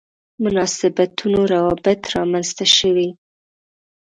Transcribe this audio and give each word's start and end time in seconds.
مناسبتونه 0.43 1.39
روابط 1.53 2.01
رامنځته 2.15 2.65
شوي. 2.77 3.09